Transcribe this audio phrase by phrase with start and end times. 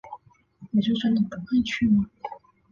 [0.71, 2.09] 我就真的不会去吗